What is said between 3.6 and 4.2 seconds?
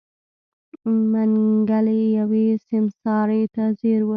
ځير و.